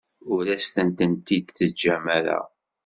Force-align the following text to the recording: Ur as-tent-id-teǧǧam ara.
Ur 0.33 0.43
as-tent-id-teǧǧam 0.55 2.05
ara. 2.17 2.39